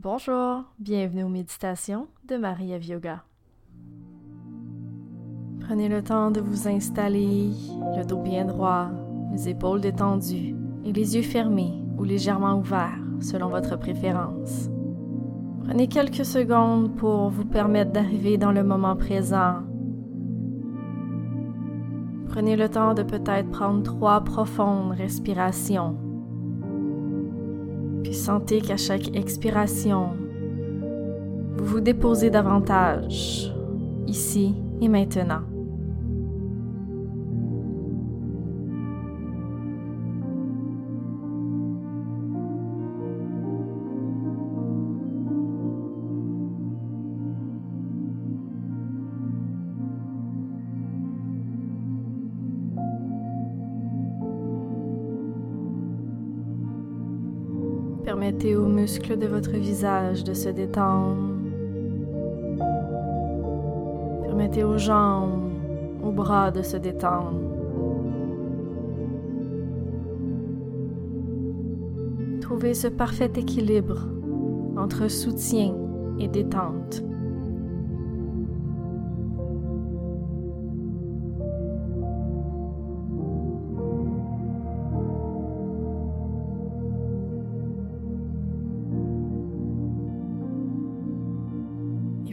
[0.00, 3.24] Bonjour, bienvenue aux méditations de Maria Yoga.
[5.58, 7.50] Prenez le temps de vous installer,
[7.96, 8.90] le dos bien droit,
[9.32, 14.70] les épaules détendues et les yeux fermés ou légèrement ouverts selon votre préférence.
[15.64, 19.62] Prenez quelques secondes pour vous permettre d'arriver dans le moment présent.
[22.28, 25.98] Prenez le temps de peut-être prendre trois profondes respirations
[28.14, 30.10] sentez qu'à chaque expiration,
[31.56, 33.52] vous vous déposez davantage,
[34.06, 35.42] ici et maintenant.
[58.18, 61.36] Permettez aux muscles de votre visage de se détendre.
[64.24, 65.52] Permettez aux jambes,
[66.02, 67.38] aux bras de se détendre.
[72.40, 74.08] Trouvez ce parfait équilibre
[74.76, 75.76] entre soutien
[76.18, 77.04] et détente.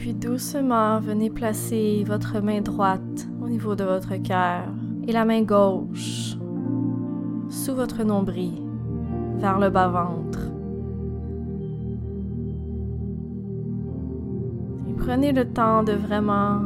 [0.00, 4.62] Puis doucement, venez placer votre main droite au niveau de votre cœur
[5.06, 6.38] et la main gauche
[7.50, 8.62] sous votre nombril,
[9.36, 10.40] vers le bas-ventre.
[14.88, 16.60] Et prenez le temps de vraiment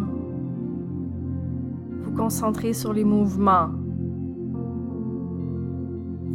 [2.05, 3.70] vous concentrer sur les mouvements.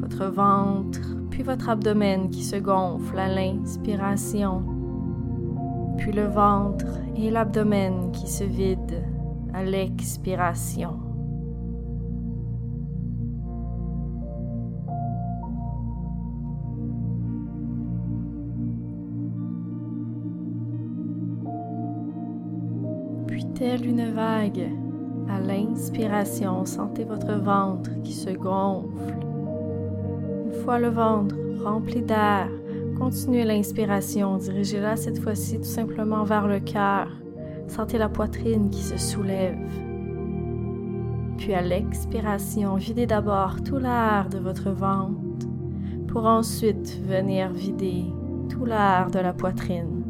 [0.01, 4.78] Votre ventre, puis votre abdomen qui se gonfle à l'inspiration
[5.99, 6.85] puis le ventre
[7.17, 9.03] et l'abdomen qui se vident
[9.53, 10.97] à l'expiration.
[23.27, 24.69] Puis telle une vague,
[25.29, 29.15] à l'inspiration, sentez votre ventre qui se gonfle.
[30.45, 32.49] Une fois le ventre rempli d'air,
[32.99, 37.07] Continuez l'inspiration, dirigez-la cette fois-ci tout simplement vers le cœur.
[37.67, 39.57] Sentez la poitrine qui se soulève.
[41.37, 45.47] Puis à l'expiration, videz d'abord tout l'air de votre ventre
[46.09, 48.03] pour ensuite venir vider
[48.49, 50.03] tout l'air de la poitrine.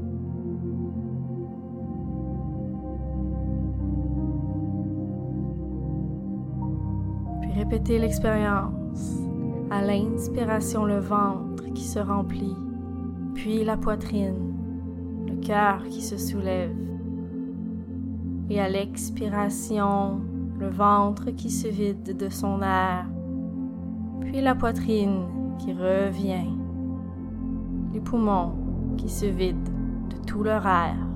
[7.42, 9.20] Puis répétez l'expérience.
[9.70, 12.56] À l'inspiration, le ventre qui se remplit
[13.40, 14.54] puis la poitrine,
[15.26, 16.76] le cœur qui se soulève.
[18.50, 20.20] Et à l'expiration,
[20.60, 23.06] le ventre qui se vide de son air,
[24.20, 25.24] puis la poitrine
[25.58, 26.50] qui revient,
[27.94, 28.58] les poumons
[28.98, 29.72] qui se vident
[30.10, 31.09] de tout leur air.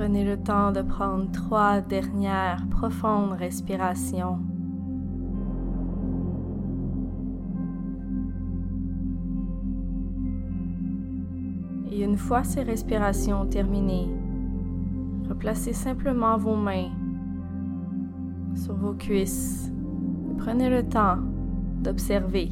[0.00, 4.38] Prenez le temps de prendre trois dernières profondes respirations.
[11.92, 14.08] Et une fois ces respirations terminées,
[15.28, 16.92] replacez simplement vos mains
[18.54, 19.70] sur vos cuisses
[20.30, 21.18] et prenez le temps
[21.82, 22.48] d'observer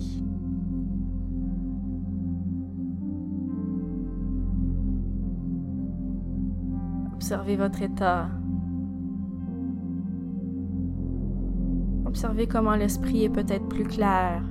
[7.30, 8.30] Observez votre état.
[12.06, 14.42] Observez comment l'esprit est peut-être plus clair.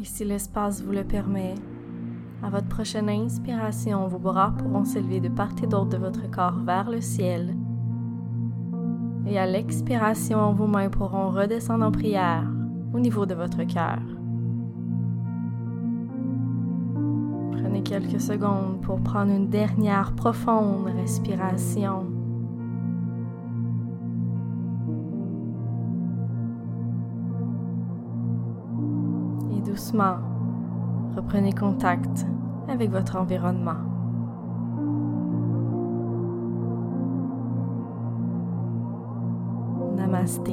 [0.00, 1.54] Et si l'espace vous le permet,
[2.42, 6.58] à votre prochaine inspiration, vos bras pourront s'élever de part et d'autre de votre corps
[6.64, 7.54] vers le ciel.
[9.26, 12.44] Et à l'expiration, vos mains pourront redescendre en prière
[12.92, 14.00] au niveau de votre cœur.
[17.52, 22.06] Prenez quelques secondes pour prendre une dernière profonde respiration.
[29.56, 30.31] Et doucement,
[31.16, 32.26] reprenez contact
[32.68, 33.76] avec votre environnement.
[39.96, 40.50] Namaste.